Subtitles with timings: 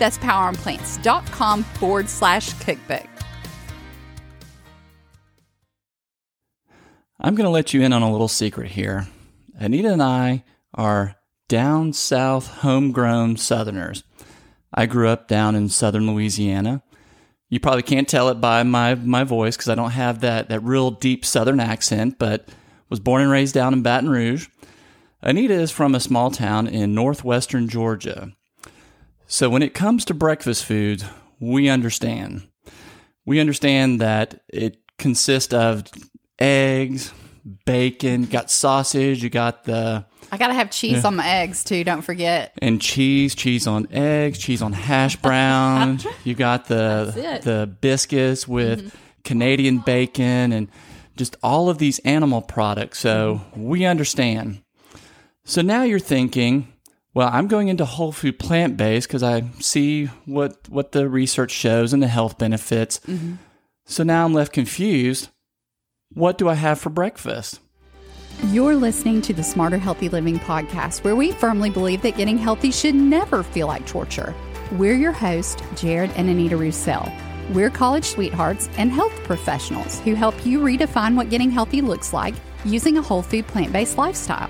[0.00, 3.06] That's poweronplants.com forward slash cookbook.
[7.20, 9.06] I'm going to let you in on a little secret here.
[9.56, 10.42] Anita and I
[10.72, 11.16] are
[11.50, 14.02] down south, homegrown Southerners.
[14.72, 16.82] I grew up down in southern Louisiana.
[17.50, 20.62] You probably can't tell it by my, my voice because I don't have that, that
[20.62, 22.48] real deep southern accent, but
[22.88, 24.48] was born and raised down in Baton Rouge.
[25.20, 28.32] Anita is from a small town in northwestern Georgia.
[29.32, 31.04] So when it comes to breakfast foods,
[31.38, 32.48] we understand.
[33.24, 35.84] We understand that it consists of
[36.40, 37.12] eggs,
[37.64, 41.84] bacon, got sausage, you got the I gotta have cheese on my eggs too.
[41.84, 42.54] Don't forget.
[42.60, 46.00] and cheese, cheese on eggs, cheese on hash brown.
[46.24, 48.98] you got the the biscuits with mm-hmm.
[49.22, 50.66] Canadian bacon and
[51.16, 52.98] just all of these animal products.
[52.98, 53.64] So mm-hmm.
[53.64, 54.64] we understand.
[55.44, 56.69] So now you're thinking,
[57.14, 61.50] well, I'm going into whole food plant based because I see what what the research
[61.50, 63.00] shows and the health benefits.
[63.00, 63.34] Mm-hmm.
[63.86, 65.28] So now I'm left confused.
[66.12, 67.60] What do I have for breakfast?
[68.46, 72.70] You're listening to the Smarter Healthy Living podcast, where we firmly believe that getting healthy
[72.70, 74.34] should never feel like torture.
[74.72, 77.12] We're your host, Jared and Anita Roussel.
[77.52, 82.34] We're college sweethearts and health professionals who help you redefine what getting healthy looks like
[82.64, 84.48] using a whole food plant based lifestyle.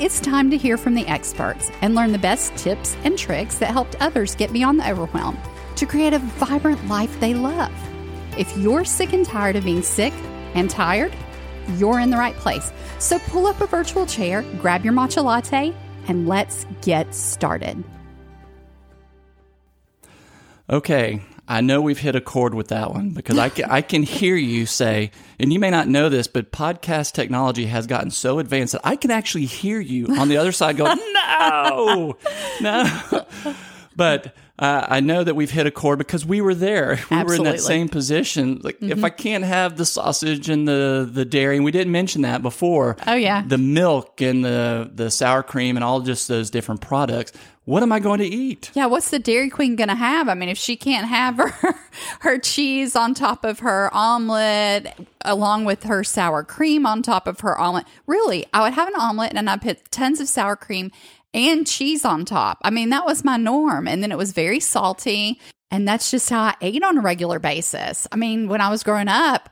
[0.00, 3.70] It's time to hear from the experts and learn the best tips and tricks that
[3.70, 5.38] helped others get beyond the overwhelm
[5.76, 7.72] to create a vibrant life they love.
[8.36, 10.12] If you're sick and tired of being sick
[10.54, 11.14] and tired,
[11.76, 12.72] you're in the right place.
[12.98, 15.72] So pull up a virtual chair, grab your matcha latte,
[16.08, 17.84] and let's get started.
[20.68, 24.02] Okay, I know we've hit a chord with that one because I can, I can
[24.02, 28.38] hear you say, and you may not know this, but podcast technology has gotten so
[28.38, 30.84] advanced that I can actually hear you on the other side go,
[31.30, 32.16] no,
[32.62, 33.26] no.
[33.96, 37.00] But uh, I know that we've hit a chord because we were there.
[37.10, 38.60] We were in that same position.
[38.62, 42.22] Like, if I can't have the sausage and the, the dairy, and we didn't mention
[42.22, 42.96] that before.
[43.06, 43.42] Oh, yeah.
[43.46, 47.32] The milk and the, the sour cream and all just those different products.
[47.66, 48.70] What am I going to eat?
[48.74, 50.28] Yeah, what's the Dairy Queen going to have?
[50.28, 51.74] I mean, if she can't have her
[52.20, 57.40] her cheese on top of her omelet along with her sour cream on top of
[57.40, 60.90] her omelet, really, I would have an omelet and I'd put tons of sour cream
[61.32, 62.58] and cheese on top.
[62.62, 63.88] I mean, that was my norm.
[63.88, 65.40] And then it was very salty.
[65.70, 68.06] And that's just how I ate on a regular basis.
[68.12, 69.48] I mean, when I was growing up,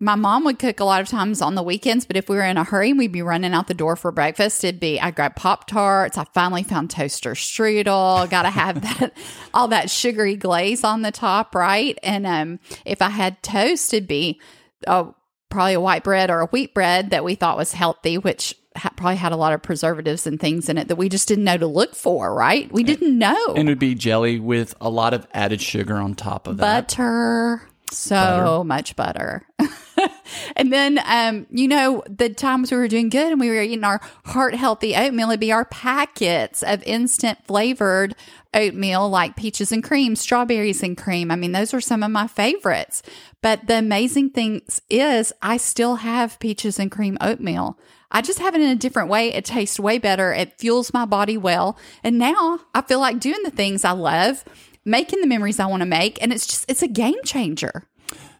[0.00, 2.42] my mom would cook a lot of times on the weekends, but if we were
[2.42, 4.64] in a hurry, we'd be running out the door for breakfast.
[4.64, 6.18] It'd be I grab Pop Tarts.
[6.18, 8.28] I finally found toaster strudel.
[8.28, 9.12] Got to have that
[9.52, 11.98] all that sugary glaze on the top, right?
[12.02, 14.40] And um, if I had toast, it'd be
[14.86, 15.14] oh,
[15.48, 18.92] probably a white bread or a wheat bread that we thought was healthy, which ha-
[18.96, 21.56] probably had a lot of preservatives and things in it that we just didn't know
[21.56, 22.70] to look for, right?
[22.72, 23.54] We didn't know.
[23.56, 26.88] And it would be jelly with a lot of added sugar on top of that.
[26.88, 29.46] butter so much butter
[30.56, 33.84] and then um you know the times we were doing good and we were eating
[33.84, 38.14] our heart healthy oatmeal it'd be our packets of instant flavored
[38.54, 42.26] oatmeal like peaches and cream strawberries and cream i mean those are some of my
[42.26, 43.02] favorites
[43.42, 47.78] but the amazing thing is i still have peaches and cream oatmeal
[48.14, 49.32] I just have it in a different way.
[49.32, 50.32] It tastes way better.
[50.32, 51.76] It fuels my body well.
[52.04, 54.44] And now I feel like doing the things I love,
[54.84, 56.22] making the memories I want to make.
[56.22, 57.88] And it's just, it's a game changer.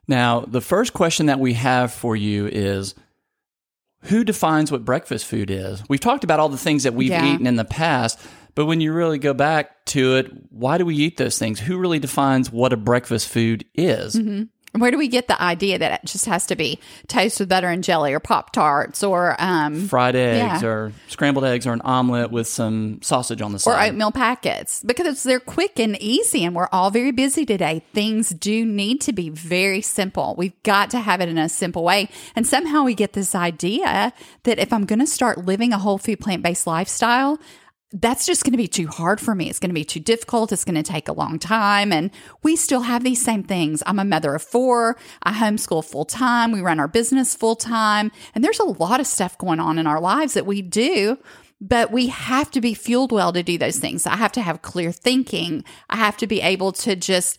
[0.06, 2.94] Now, the first question that we have for you is
[4.02, 5.82] who defines what breakfast food is?
[5.88, 7.32] We've talked about all the things that we've Yeah.
[7.34, 8.18] eaten in the past,
[8.54, 11.60] but when you really go back to it, why do we eat those things?
[11.60, 14.14] Who really defines what a breakfast food is?
[14.14, 14.42] Mm-hmm.
[14.76, 17.68] Where do we get the idea that it just has to be toast with butter
[17.68, 20.68] and jelly or Pop Tarts or um, Fried eggs Yeah.
[20.68, 23.70] or scrambled eggs or an omelet with some sausage on the side?
[23.70, 27.84] or oatmeal packets because they're quick and easy and we're all very busy today.
[27.92, 30.34] Things do need to be very simple.
[30.36, 32.08] We've got to have it in a simple way.
[32.34, 34.12] And somehow we get this idea
[34.42, 37.38] that if I'm going to start living a whole food plant based lifestyle,
[37.94, 39.48] that's just going to be too hard for me.
[39.48, 40.50] It's going to be too difficult.
[40.50, 41.92] It's going to take a long time.
[41.92, 42.10] And
[42.42, 43.82] we still have these same things.
[43.86, 44.96] I'm a mother of four.
[45.22, 46.50] I homeschool full time.
[46.50, 48.10] We run our business full time.
[48.34, 51.18] And there's a lot of stuff going on in our lives that we do
[51.60, 54.06] but we have to be fueled well to do those things.
[54.06, 55.64] I have to have clear thinking.
[55.88, 57.38] I have to be able to just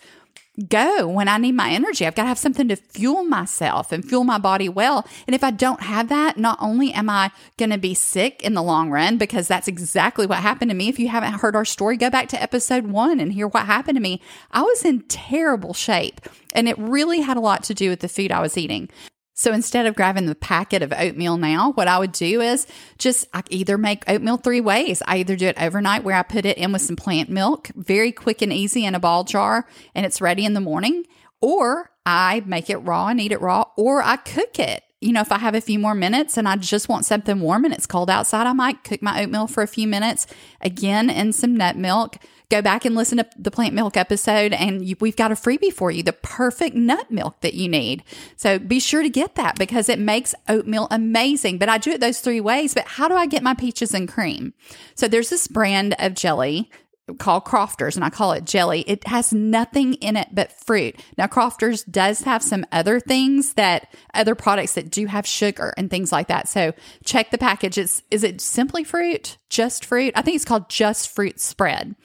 [0.70, 2.06] go when I need my energy.
[2.06, 5.08] I've got to have something to fuel myself and fuel my body well.
[5.28, 8.54] And if I don't have that, not only am I going to be sick in
[8.54, 10.88] the long run, because that's exactly what happened to me.
[10.88, 13.98] If you haven't heard our story, go back to episode one and hear what happened
[13.98, 14.22] to me.
[14.52, 16.22] I was in terrible shape
[16.54, 18.90] and it really had a lot to do with the food I was eating.
[19.38, 22.66] So instead of grabbing the packet of oatmeal now, what I would do is
[22.98, 25.04] just I either make oatmeal three ways.
[25.06, 28.14] I either do it overnight where I put it in with some plant milk, very
[28.14, 31.04] quick and easy in a ball jar, and it's ready in the morning,
[31.42, 34.84] or I make it raw and eat it raw, or I cook it.
[35.02, 37.66] You know, if I have a few more minutes and I just want something warm
[37.66, 40.28] and it's cold outside, I might cook my oatmeal for a few minutes
[40.62, 42.18] again in some nut milk.
[42.50, 45.74] Go back and listen to the plant milk episode, and you, we've got a freebie
[45.74, 48.04] for you the perfect nut milk that you need.
[48.36, 51.58] So be sure to get that because it makes oatmeal amazing.
[51.58, 52.74] But I do it those three ways.
[52.74, 54.54] But how do I get my peaches and cream?
[54.96, 56.70] So there's this brand of jelly
[57.20, 58.82] called Crofters, and I call it jelly.
[58.88, 60.96] It has nothing in it but fruit.
[61.18, 65.90] Now, Crofters does have some other things that other products that do have sugar and
[65.90, 66.48] things like that.
[66.48, 66.74] So
[67.04, 67.78] check the package.
[67.78, 69.38] It's is it simply fruit?
[69.50, 70.14] Just fruit?
[70.16, 71.96] I think it's called Just Fruit Spread.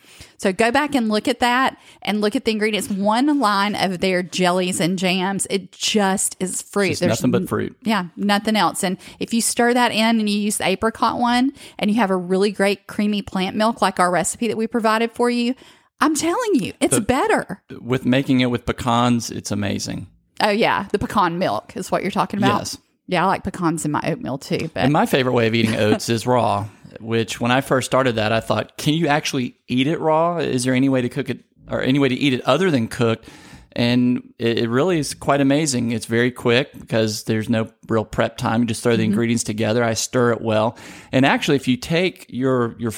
[0.41, 2.89] So go back and look at that and look at the ingredients.
[2.89, 6.97] One line of their jellies and jams, it just is fruit.
[6.97, 7.77] Just nothing but fruit.
[7.83, 8.83] Yeah, nothing else.
[8.83, 12.11] And if you stir that in and you use the apricot one and you have
[12.11, 15.55] a really great creamy plant milk like our recipe that we provided for you,
[16.01, 17.63] I'm telling you, it's better.
[17.81, 20.09] with making it with pecans, it's amazing.
[20.41, 22.61] Oh yeah, the pecan milk is what you're talking about.
[22.61, 22.79] Yes.
[23.07, 24.71] Yeah, I like pecans in my oatmeal too.
[24.73, 26.67] But And my favorite way of eating oats is raw,
[27.01, 30.39] which when I first started that, I thought, can you actually eat it raw?
[30.39, 32.89] Is there any way to cook it or any way to eat it other than
[32.89, 33.29] cooked?
[33.73, 35.93] And it, really is quite amazing.
[35.93, 38.63] It's very quick because there's no real prep time.
[38.63, 39.85] You just throw the ingredients together.
[39.85, 40.77] I stir it well.
[41.13, 42.93] And actually, if you take your your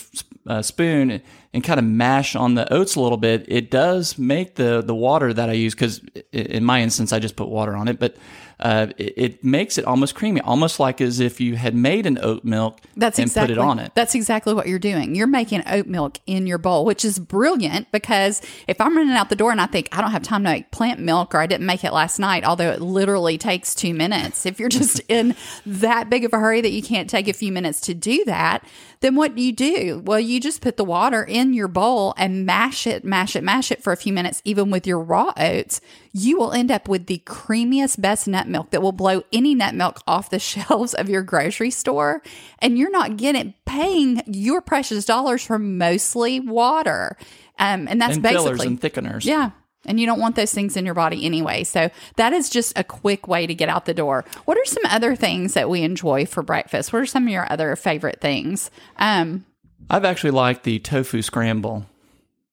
[0.47, 1.21] uh, spoon
[1.53, 4.95] and kind of mash on the oats a little bit, it does make the the
[4.95, 6.01] water that I use because
[6.33, 8.17] in my instance, I just put water on it, but
[8.63, 12.17] uh, it, it makes it almost creamy, almost like as if you had made an
[12.23, 13.93] oat milk That's and exactly put it on it.
[13.97, 15.17] That's exactly what you're doing.
[15.17, 19.31] You're making oat milk in your bowl, which is brilliant because if I'm running out
[19.31, 21.47] the door and I think I don't have time to make plant milk or I
[21.47, 25.35] didn't make it last night, although it literally takes two minutes, if you're just in
[25.67, 28.65] that big of a hurry that you can't take a few minutes to do that,
[29.03, 30.01] then what do you do?
[30.05, 33.73] Well, you just put the water in your bowl and mash it, mash it, mash
[33.73, 35.81] it for a few minutes, even with your raw oats.
[36.13, 39.75] You will end up with the creamiest, best nut milk that will blow any nut
[39.75, 42.23] milk off the shelves of your grocery store.
[42.61, 47.17] And you're not getting paying your precious dollars for mostly water.
[47.59, 49.25] Um, and that's and fillers basically and thickeners.
[49.25, 49.51] yeah.
[49.85, 51.65] And you don't want those things in your body anyway.
[51.65, 54.25] So that is just a quick way to get out the door.
[54.45, 56.93] What are some other things that we enjoy for breakfast?
[56.93, 58.71] What are some of your other favorite things?
[58.99, 59.45] Um,
[59.91, 61.85] I've actually liked the tofu scramble.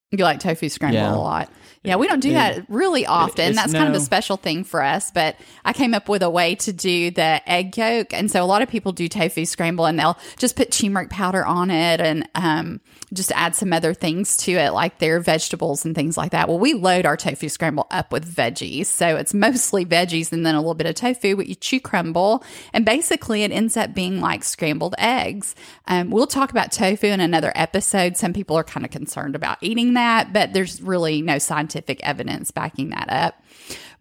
[0.09, 1.13] you like tofu scramble Yeah.
[1.13, 1.51] a lot.
[1.89, 3.49] Yeah, we don't do that really often.
[3.49, 5.09] it's That's kind of a special thing for us.
[5.09, 8.45] But I came up with a way to do the egg yolk, and so a
[8.45, 12.29] lot of people do tofu scramble, and they'll just put turmeric powder on it, and
[12.35, 12.79] um,
[13.11, 16.47] just add some other things to it, like their vegetables and things like that.
[16.47, 20.53] Well, we load our tofu scramble up with veggies, so it's mostly veggies and then
[20.53, 24.21] a little bit of tofu, which you chew crumble, and basically it ends up being
[24.21, 25.55] like scrambled eggs.
[25.87, 28.15] Um, we'll talk about tofu in another episode.
[28.15, 32.51] Some people are kind of concerned about eating that, but there's really no scientific evidence
[32.51, 33.43] backing that up.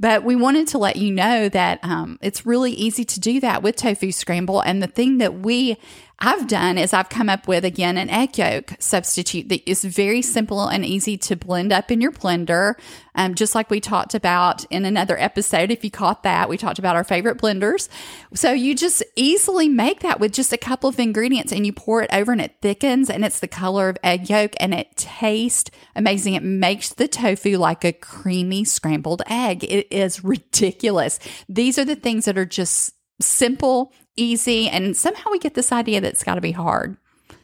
[0.00, 3.62] But we wanted to let you know that um, it's really easy to do that
[3.62, 4.61] with tofu scramble.
[4.61, 5.76] And the thing that we
[6.20, 10.20] I've done is I've come up with again an egg yolk substitute that is very
[10.20, 12.75] simple and easy to blend up in your blender.
[13.14, 15.70] Um, just like we talked about in another episode.
[15.70, 17.88] If you caught that, we talked about our favorite blenders.
[18.34, 22.02] So you just easily make that with just a couple of ingredients and you pour
[22.02, 25.70] it over and it thickens and it's the color of egg yolk and it tastes
[25.94, 26.34] amazing.
[26.34, 29.62] It makes the tofu like a creamy scrambled egg.
[29.62, 31.20] It is ridiculous.
[31.48, 36.00] These are the things that are just simple, easy, and somehow we get this idea
[36.00, 36.96] that it's got to be hard.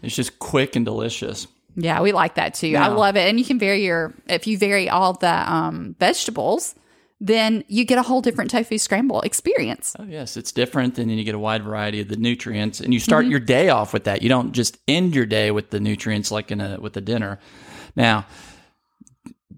[0.03, 1.47] It's just quick and delicious.
[1.77, 2.77] Yeah, we like that too.
[2.77, 3.29] I love it.
[3.29, 6.75] And you can vary your if you vary all the um, vegetables,
[7.21, 9.97] then you get a whole different tofu scramble experience.
[9.99, 10.99] Oh, yes, it's different.
[10.99, 12.81] And then you get a wide variety of the nutrients.
[12.81, 14.23] And you start your day off with that.
[14.23, 17.41] You don't just end your day with the nutrients like in a with a dinner.
[17.97, 18.27] Now,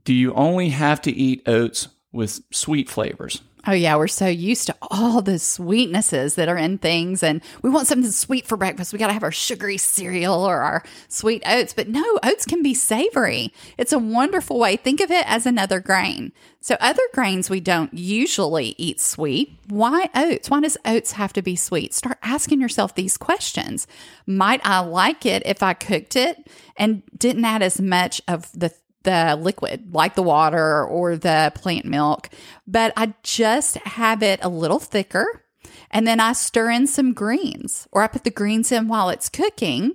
[0.05, 3.43] do you only have to eat oats with sweet flavors?
[3.69, 7.71] Oh yeah, we're so used to all the sweetnesses that are in things and we
[7.71, 8.93] want something sweet for breakfast.
[8.93, 12.63] We got to have our sugary cereal or our sweet oats, but no, oats can
[12.63, 13.53] be savory.
[13.77, 14.77] It's a wonderful way.
[14.77, 16.33] Think of it as another grain.
[16.61, 19.59] So other grains we don't usually eat sweet.
[19.69, 20.49] Why oats?
[20.49, 21.93] Why does oats have to be sweet?
[21.93, 23.89] Start asking yourself these questions.
[24.27, 28.73] Might I like it if I cooked it and didn't add as much of the
[29.07, 32.29] the liquid, like the water or the plant milk,
[32.67, 35.45] but I just have it a little thicker.
[35.91, 39.31] And then I stir in some greens, or I put the greens in while it's
[39.31, 39.95] cooking.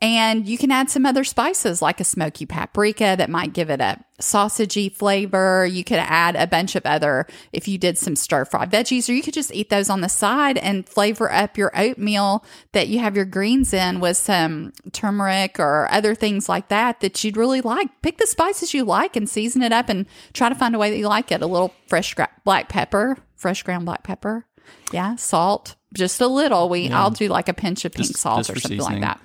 [0.00, 3.80] And you can add some other spices like a smoky paprika that might give it
[3.80, 5.64] a sausagey flavor.
[5.64, 9.12] You could add a bunch of other, if you did some stir fried veggies, or
[9.12, 12.98] you could just eat those on the side and flavor up your oatmeal that you
[12.98, 17.62] have your greens in with some turmeric or other things like that that you'd really
[17.62, 17.88] like.
[18.02, 20.90] Pick the spices you like and season it up and try to find a way
[20.90, 21.40] that you like it.
[21.40, 24.44] A little fresh gra- black pepper, fresh ground black pepper.
[24.92, 26.68] Yeah, salt, just a little.
[26.68, 29.00] We I'll do like a pinch of pink Just- salt just or something seasoning.
[29.00, 29.20] like that.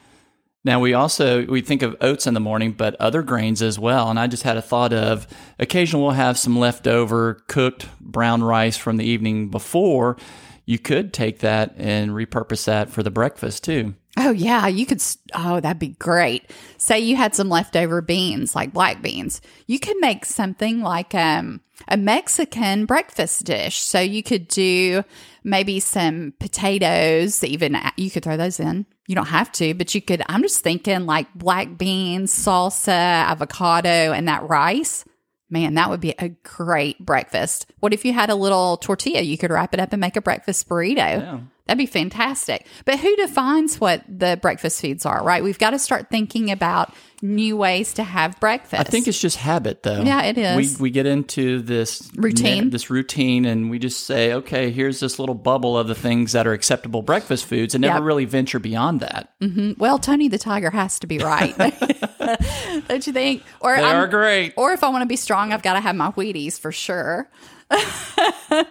[0.66, 4.10] Now we also we think of oats in the morning, but other grains as well.
[4.10, 8.78] And I just had a thought of occasionally we'll have some leftover cooked brown rice
[8.78, 10.18] from the evening before.
[10.66, 13.96] You could take that and repurpose that for the breakfast too.
[14.18, 15.02] Oh yeah, you could.
[15.34, 16.50] Oh, that'd be great.
[16.78, 19.40] Say you had some leftover beans, like black beans.
[19.68, 23.78] You could make something like um, a Mexican breakfast dish.
[23.78, 25.04] So you could do
[25.44, 27.44] maybe some potatoes.
[27.44, 28.86] Even you could throw those in.
[29.08, 30.22] You don't have to, but you could.
[30.28, 35.06] I'm just thinking like black beans, salsa, avocado, and that rice.
[35.52, 37.72] Man, that would be a great breakfast.
[37.80, 39.22] What if you had a little tortilla?
[39.22, 41.22] You could wrap it up and make a breakfast burrito.
[41.70, 42.66] That'd be fantastic.
[42.84, 45.44] But who defines what the breakfast foods are, right?
[45.44, 48.80] We've got to start thinking about new ways to have breakfast.
[48.80, 50.02] I think it's just habit, though.
[50.02, 50.80] Yeah, it is.
[50.80, 52.72] We we get into this Routine.
[52.72, 56.48] this routine, and we just say, okay, here's this little bubble of the things that
[56.48, 59.32] are acceptable breakfast foods, and never really venture beyond that.
[59.40, 59.74] Mm-hmm.
[59.78, 61.56] well, Tony the Tiger has to be right.
[62.88, 63.44] Don't you think?
[63.60, 64.56] Or They I'm- are great.
[64.58, 67.30] Or if I want to be strong, I've got to have my Wheaties for sure.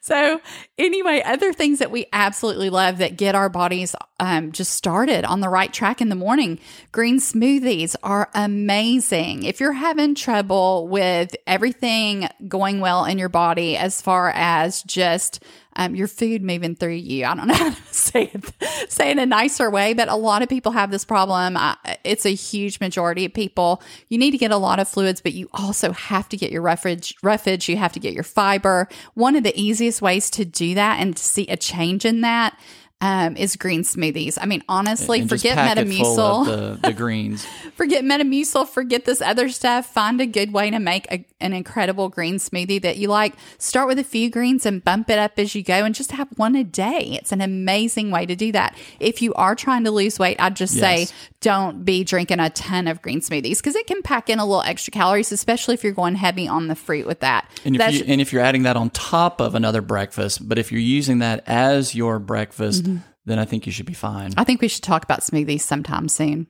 [0.00, 0.40] so,
[0.76, 5.40] anyway, other things that we absolutely love that get our bodies um, just started on
[5.40, 6.58] the right track in the morning
[6.92, 9.44] green smoothies are amazing.
[9.44, 15.42] If you're having trouble with everything going well in your body as far as just
[15.76, 17.24] um, your food moving through you.
[17.24, 20.16] I don't know how to say it, say it in a nicer way, but a
[20.16, 21.56] lot of people have this problem.
[22.04, 23.82] It's a huge majority of people.
[24.08, 26.62] You need to get a lot of fluids, but you also have to get your
[26.62, 27.14] roughage.
[27.22, 27.68] Roughage.
[27.68, 28.88] You have to get your fiber.
[29.14, 32.58] One of the easiest ways to do that and to see a change in that.
[33.04, 34.38] Um, is green smoothies.
[34.40, 37.44] I mean, honestly, And forget pack it full Metamucil the, the greens.
[37.74, 39.86] forget Metamucil, forget this other stuff.
[39.92, 43.34] Find a good way to make a, an incredible green smoothie that you like.
[43.58, 46.28] Start with a few greens and bump it up as you go and just have
[46.36, 47.18] one a day.
[47.20, 48.76] It's an amazing way to do that.
[49.00, 51.08] If you are trying to lose weight, I'd just Yes.
[51.10, 54.46] say don't be drinking a ton of green smoothies because it can pack in a
[54.46, 57.50] little extra calories, especially if you're going heavy on the fruit with that.
[57.64, 60.70] And if, you, and if you're adding that on top of another breakfast, but if
[60.70, 62.91] you're using that as your breakfast, Mm-hmm.
[63.24, 64.32] Then I think you should be fine.
[64.36, 66.48] I think we should talk about smoothies sometime soon.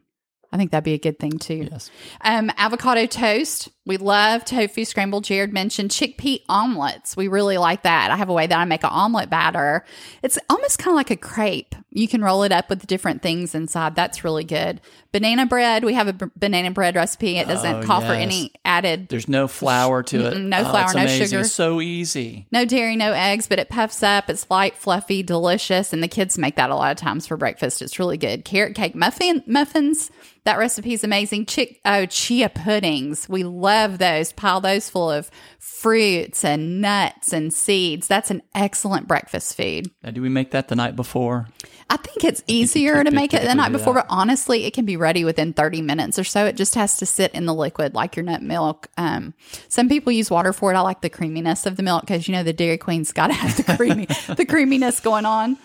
[0.53, 1.69] I think that'd be a good thing too.
[1.71, 1.91] Yes.
[2.21, 3.71] Um, avocado toast.
[3.85, 5.25] We love tofu scrambled.
[5.25, 7.17] Jared mentioned chickpea omelets.
[7.17, 8.13] We really like that.
[8.13, 9.85] I have a way that I make an omelet batter.
[10.23, 11.75] It's almost kind of like a crepe.
[11.91, 13.97] You can roll it up with different things inside.
[13.97, 14.81] That's really good.
[15.11, 15.85] Banana bread.
[15.85, 17.39] We have a b- banana bread recipe.
[17.39, 20.39] It doesn't Oh, call for any added There's no flour to it.
[20.39, 21.27] No Oh, flour, no amazing.
[21.27, 21.41] sugar.
[21.41, 22.47] It's so easy.
[22.53, 24.31] no dairy, no eggs, but it puffs up.
[24.31, 27.83] It's light, fluffy, delicious, and the kids make that a lot of times for breakfast.
[27.83, 28.45] It's really good.
[28.45, 30.11] Carrot cake muffin muffins.
[30.45, 31.47] That recipe is amazing.
[31.47, 33.29] Chick oh chia puddings.
[33.29, 34.33] We love those.
[34.33, 38.09] Pile those full of fruits and nuts and seeds.
[38.09, 39.91] That's an excellent breakfast food.
[40.03, 41.47] Now, do we make that the night before?
[41.89, 44.85] I think it's easier could to make it the night before, but honestly, it can
[44.85, 46.47] be ready within 30 minutes or so.
[46.47, 48.89] It just has to sit in the liquid like your nut milk.
[48.97, 49.35] Um,
[49.69, 50.77] some people use water for it.
[50.77, 53.35] I like the creaminess of the milk because you know the Dairy Queen's got to
[53.35, 55.59] have the creamy, the creaminess going on.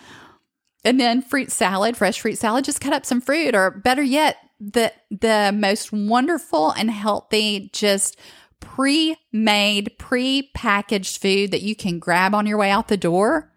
[0.84, 2.64] And then fruit salad, fresh fruit salad.
[2.64, 8.18] Just cut up some fruit, or better yet, the the most wonderful and healthy, just
[8.60, 13.52] pre-made, pre-packaged food that you can grab on your way out the door.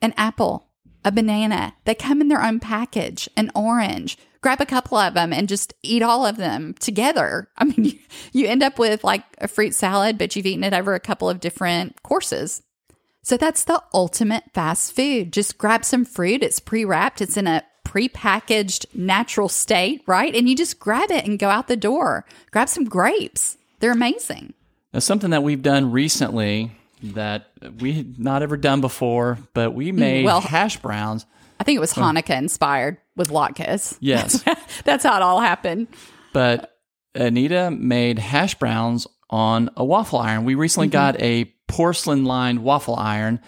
[0.00, 0.68] An apple,
[1.04, 1.74] a banana.
[1.84, 4.18] They come in their own package, an orange.
[4.42, 7.48] Grab a couple of them and just eat all of them together.
[7.56, 7.98] I mean, you,
[8.32, 11.28] you end up with like a fruit salad, but you've eaten it over a couple
[11.28, 12.62] of different courses.
[13.22, 15.32] So that's the ultimate fast food.
[15.32, 16.44] Just grab some fruit.
[16.44, 20.34] It's pre wrapped, it's in a pre-packaged natural state, right?
[20.34, 22.26] And you just grab it and go out the door.
[22.50, 23.56] Grab some grapes.
[23.78, 24.54] They're amazing.
[24.92, 29.92] Now, something that we've done recently that we had not ever done before, but we
[29.92, 31.26] mm, made well- hash browns.
[31.60, 33.96] I think it was Hanukkah inspired with latkes.
[34.00, 34.44] Yes,
[34.84, 35.86] That's how it all happened.
[36.34, 36.76] but
[37.14, 40.44] Anita made hash browns on a waffle iron.
[40.44, 40.92] We recently mm-hmm.
[40.92, 43.40] got a porcelain lined waffle iron,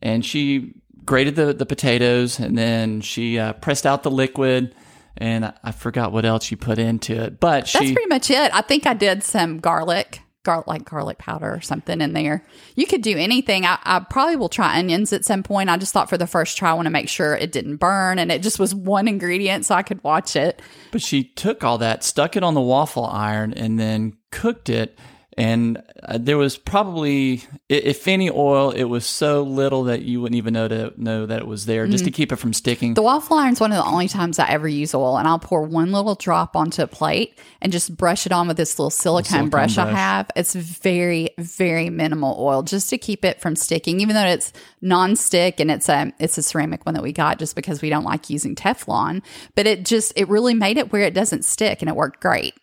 [0.00, 4.74] and she grated the, the potatoes and then she uh, pressed out the liquid.
[5.16, 8.30] And I, I forgot what else she put into it, but That's she pretty much
[8.30, 8.54] it.
[8.54, 12.46] I think I did some garlic, garlic like garlic powder or something in there.
[12.76, 13.66] You could do anything.
[13.66, 15.68] I, I probably will try onions at some point.
[15.68, 18.18] I just thought for the first try, I want to make sure it didn't burn
[18.18, 20.62] and it just was one ingredient so I could watch it.
[20.92, 24.98] But she took all that, stuck it on the waffle iron, and then cooked it.
[25.38, 30.36] And uh, there was probably, if any oil, it was so little that you wouldn't
[30.36, 32.92] even know to know that it was there, just to keep it from sticking.
[32.94, 35.62] The waffle iron's one of the only times I ever use oil, and I'll pour
[35.62, 39.24] one little drop onto a plate and just brush it on with this little silicone,
[39.24, 40.30] silicone brush, I have.
[40.36, 45.60] It's very, very minimal oil just to keep it from sticking, even though it's non-stick
[45.60, 48.28] and it's a it's a ceramic one that we got just because we don't like
[48.28, 49.22] using Teflon.
[49.54, 52.54] But it just it really made it where it doesn't stick, and it worked great.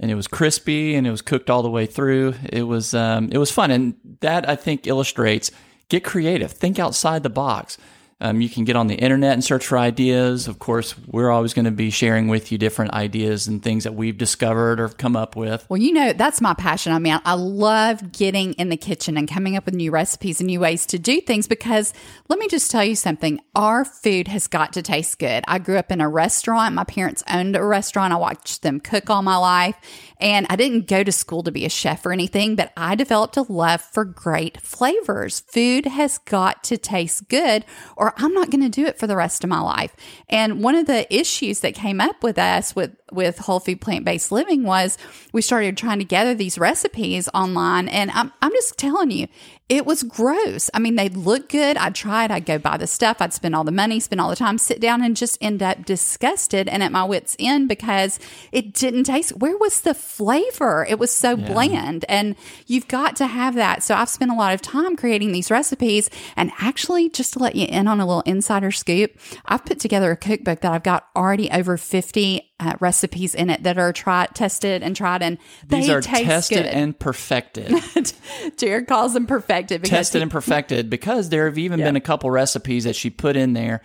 [0.00, 2.34] And it was crispy and it was cooked all the way through.
[2.52, 5.50] It was um, it was fun, and that I think illustrates
[5.88, 7.78] get creative, think outside the box.
[8.20, 10.48] Um, you can get on the internet and search for ideas.
[10.48, 13.94] Of course, we're always going to be sharing with you different ideas and things that
[13.94, 15.64] we've discovered or come up with.
[15.68, 16.92] Well, you know, that's my passion.
[16.92, 20.48] I mean, I love getting in the kitchen and coming up with new recipes and
[20.48, 21.94] new ways to do things because
[22.28, 23.40] let me just tell you something.
[23.54, 25.44] Our food has got to taste good.
[25.46, 26.74] I grew up in a restaurant.
[26.74, 28.12] My parents owned a restaurant.
[28.12, 29.76] I watched them cook all my life.
[30.20, 33.36] And I didn't go to school to be a chef or anything, but I developed
[33.36, 35.40] a love for great flavors.
[35.40, 37.64] Food has got to taste good
[37.96, 39.94] or I'm not going to do it for the rest of my life.
[40.28, 44.04] And one of the issues that came up with us with with whole food plant
[44.04, 44.98] based living was
[45.32, 49.28] we started trying to gather these recipes online and I'm I'm just telling you
[49.68, 50.70] it was gross.
[50.72, 51.76] I mean, they'd look good.
[51.76, 52.30] I'd try it.
[52.30, 53.18] I'd go buy the stuff.
[53.20, 55.84] I'd spend all the money, spend all the time, sit down and just end up
[55.84, 58.18] disgusted and at my wits' end because
[58.50, 59.36] it didn't taste.
[59.36, 60.86] Where was the flavor?
[60.88, 62.06] It was so bland.
[62.08, 62.34] And
[62.66, 63.82] you've got to have that.
[63.82, 66.08] So I've spent a lot of time creating these recipes.
[66.34, 70.10] And actually, just to let you in on a little insider scoop, I've put together
[70.10, 74.34] a cookbook that I've got already over 50 uh, recipes in it that are tried,
[74.34, 76.66] tested, and tried, and These they are taste tested good.
[76.66, 77.72] and perfected.
[78.56, 82.00] Jared calls them perfected because tested he- and perfected because there have even been a
[82.00, 83.80] couple recipes that she put in there.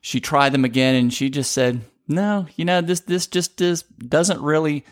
[0.00, 3.82] She tried them again and she just said, "No, you know this this just is
[3.82, 4.84] doesn't really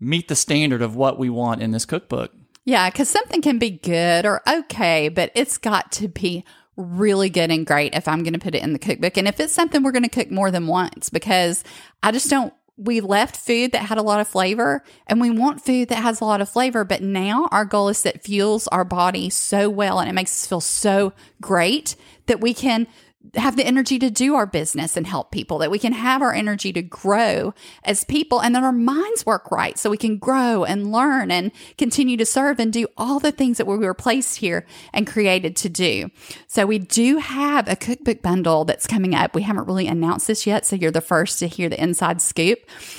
[0.00, 2.32] meet the standard of what we want in this cookbook."
[2.64, 6.44] Yeah, because something can be good or okay, but it's got to be
[6.76, 9.16] really good and great if I'm going to put it in the cookbook.
[9.16, 11.64] And if it's something we're going to cook more than once, because
[12.02, 12.52] I just don't.
[12.78, 16.20] We left food that had a lot of flavor and we want food that has
[16.20, 16.84] a lot of flavor.
[16.84, 20.46] But now our goal is that fuels our body so well and it makes us
[20.46, 22.86] feel so great that we can
[23.34, 26.32] have the energy to do our business and help people, that we can have our
[26.32, 30.64] energy to grow as people and that our minds work right so we can grow
[30.64, 34.36] and learn and continue to serve and do all the things that we were placed
[34.36, 36.10] here and created to do.
[36.46, 39.34] So we do have a cookbook bundle that's coming up.
[39.34, 42.58] We haven't really announced this yet, so you're the first to hear the inside scoop,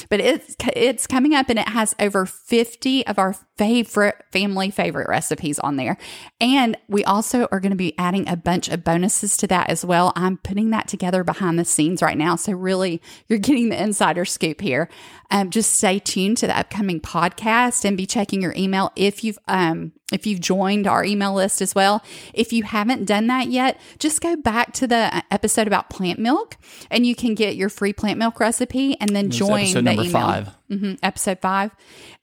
[0.10, 5.10] but it's it's coming up and it has over 50 of our favorite family favorite
[5.10, 5.98] recipes on there.
[6.40, 9.84] And we also are going to be adding a bunch of bonuses to that as
[9.84, 10.14] well.
[10.20, 12.36] I'm putting that together behind the scenes right now.
[12.36, 14.90] So really you're getting the insider scoop here.
[15.32, 19.40] Um, just stay tuned to the upcoming podcast and be checking your email if you've
[19.48, 22.04] um if you've joined our email list as well.
[22.34, 26.20] If you haven't done that yet, just go back to the uh, episode about plant
[26.20, 26.58] milk
[26.90, 30.04] and you can get your free plant milk recipe and then join episode the number
[30.04, 30.59] email five.
[30.70, 31.72] Hmm episode five.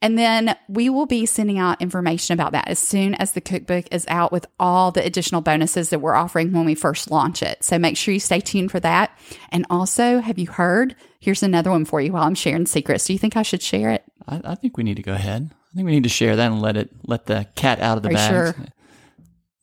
[0.00, 3.86] And then we will be sending out information about that as soon as the cookbook
[3.92, 7.64] is out with all the additional bonuses that we're offering when we first launch it.
[7.64, 9.18] So make sure you stay tuned for that.
[9.50, 10.94] And also, have you heard?
[11.20, 13.06] Here's another one for you while I'm sharing secrets.
[13.06, 14.04] Do you think I should share it?
[14.28, 15.50] I, I think we need to go ahead.
[15.52, 18.02] I think we need to share that and let it let the cat out of
[18.02, 18.30] the bag.
[18.30, 18.66] sure?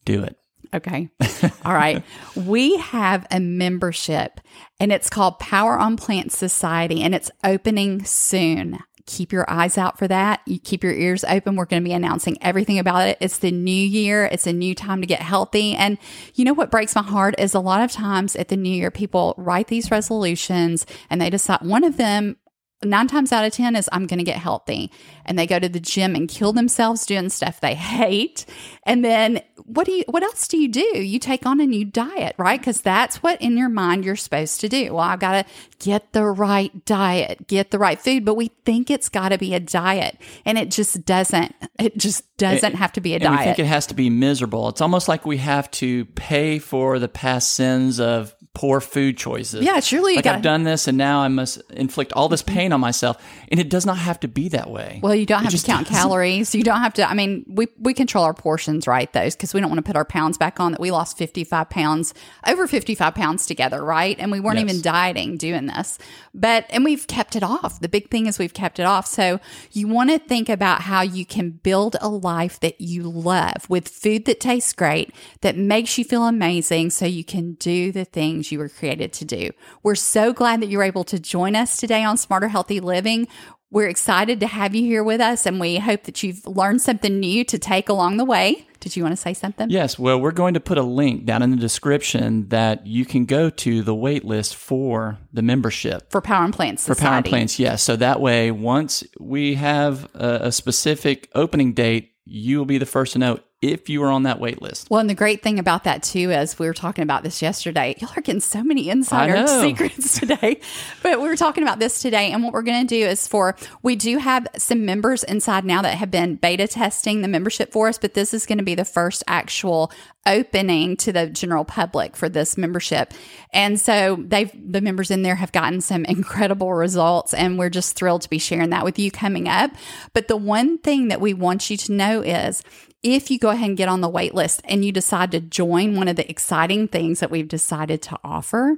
[0.06, 0.38] Do it.
[0.74, 1.10] Okay.
[1.66, 2.04] All right.
[2.36, 4.40] We have a membership
[4.80, 8.80] and it's called Power on Plant Society and it's opening soon.
[9.06, 10.42] keep your eyes out for that.
[10.46, 11.56] You keep your ears open.
[11.56, 13.18] We're going to be announcing everything about it.
[13.20, 14.26] It's the new year.
[14.26, 15.76] It's a new time to get healthy.
[15.76, 15.98] And
[16.36, 18.92] you know what breaks my heart is a lot of times at the new year,
[18.92, 22.38] people write these resolutions and they decide one of them
[22.84, 24.92] nine times out of 10 is I'm going to get healthy.
[25.26, 28.46] And they go to the gym and kill themselves doing stuff they hate.
[28.86, 30.82] And then what do you, what else do you do?
[30.82, 32.60] You take on a new diet, right?
[32.60, 34.94] Because that's what in your mind you're supposed to do.
[34.94, 38.92] Well, I've got to get the right diet, get the right food, but we think
[38.92, 41.56] it's got to be a diet and it just doesn't.
[41.80, 43.40] It just doesn't have to be a diet.
[43.40, 44.70] We think it has to be miserable.
[44.70, 49.64] It's almost like we have to pay for the past sins of poor food choices.
[49.66, 52.72] Yeah, surely like gotta- I've done this and now I must inflict all this pain
[52.72, 53.18] on myself.
[53.50, 55.00] And it does not have to be that way.
[55.02, 56.02] Well, you don't It have to count doesn't.
[56.02, 56.54] calories.
[56.54, 57.10] You don't have to.
[57.10, 59.12] I mean, we we control our portions, right?
[59.12, 60.72] Those because we don't want to put our pounds back on.
[60.74, 62.14] That we lost fifty five pounds,
[62.48, 64.16] over fifty five pounds together, right?
[64.20, 64.70] And we weren't Yes.
[64.70, 65.98] even dieting doing this,
[66.34, 67.80] but and we've kept it off.
[67.80, 69.08] The big thing is we've kept it off.
[69.08, 69.40] So
[69.72, 73.88] you want to think about how you can build a life that you love with
[73.88, 75.12] food that tastes great,
[75.42, 79.26] that makes you feel amazing, so you can do the things you were created to
[79.26, 79.52] do.
[79.82, 83.28] We're so glad that you're able to join us today on Smarter Healthy Living.
[83.72, 87.20] We're excited to have you here with us, and we hope that you've learned something
[87.20, 88.68] new to take along the way.
[88.80, 89.70] Did you want to say something?
[89.72, 93.26] Yes, well, we're going to put a link down in the description that you can
[93.26, 96.12] go to the wait list for the membership.
[96.12, 97.82] For Power on Plants For Power on Plants, yes.
[97.82, 102.86] So that way, once we have a, a specific opening date, you will be the
[102.86, 104.90] first to know if you are on that wait list.
[104.90, 107.96] Well, and the great thing about that too is we were talking about this yesterday.
[108.00, 110.60] Y'all are getting so many insider secrets today.
[111.02, 113.56] but we were talking about this today, and what we're going to do is for
[113.82, 117.88] we do have some members inside now that have been beta testing the membership for
[117.88, 119.92] us, but this is going to be the first actual
[120.26, 123.14] opening to the general public for this membership.
[123.52, 127.96] And so they've the members in there have gotten some incredible results and we're just
[127.96, 129.72] thrilled to be sharing that with you coming up.
[130.14, 132.64] But the one thing that we want you to know is
[133.04, 135.96] if you go ahead and get on the wait list and you decide to join
[135.96, 138.78] one of the exciting things that we've decided to offer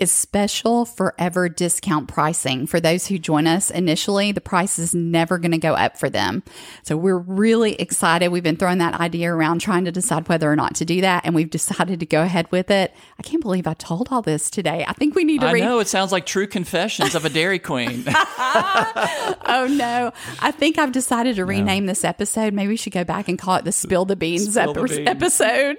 [0.00, 2.66] is special forever discount pricing.
[2.66, 6.08] For those who join us initially the price is never going to go up for
[6.08, 6.42] them.
[6.82, 8.28] So we're really excited.
[8.28, 11.24] We've been throwing that idea around trying to decide whether or not to do that
[11.26, 12.94] and we've decided to go ahead with it.
[13.18, 14.84] I can't believe i told all this today.
[14.88, 17.28] I think we need to I read know it sounds like true confessions of a
[17.28, 18.04] Dairy Queen.
[18.06, 20.12] oh no.
[20.40, 22.54] I think i've decided to rename this episode.
[22.54, 25.08] Maybe we should go back and call it the spill the beans, Spill the beans.
[25.08, 25.78] episode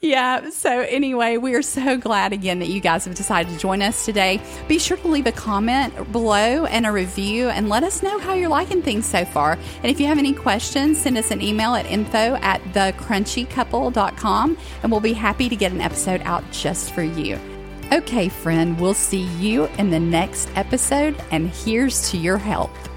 [0.00, 3.82] yeah so anyway we are so glad again that you guys have decided to join
[3.82, 4.40] us today.
[4.68, 8.34] Be sure to leave a comment below and a review and let us know how
[8.34, 9.52] you're liking things so far.
[9.52, 14.92] And if you have any questions send us an email at info at thecrunchycouple.com and
[14.92, 17.38] we'll be happy to get an episode out just for you.
[17.92, 22.93] Okay, friend, we'll see you in the next episode, and here's to your health.